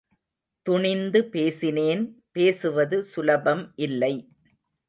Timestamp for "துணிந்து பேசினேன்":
0.65-2.03